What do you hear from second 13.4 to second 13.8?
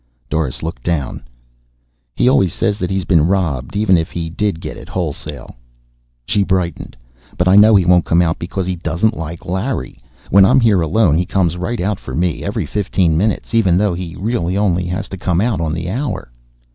even